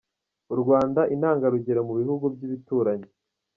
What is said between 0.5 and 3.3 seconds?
U Rwanda intangarugero mu bihugu by’ibituranyi.